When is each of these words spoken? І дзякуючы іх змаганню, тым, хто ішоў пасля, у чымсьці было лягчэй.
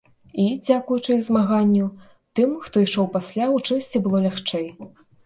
І 0.43 0.43
дзякуючы 0.67 1.11
іх 1.17 1.19
змаганню, 1.27 1.89
тым, 2.39 2.55
хто 2.63 2.75
ішоў 2.87 3.11
пасля, 3.19 3.51
у 3.59 3.61
чымсьці 3.69 4.03
было 4.07 4.23
лягчэй. 4.25 4.67